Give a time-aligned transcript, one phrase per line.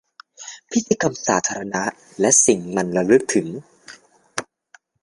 [0.71, 1.83] พิธีกรรมสาธารณะ
[2.19, 3.47] และสิ่งมันระลึกถึง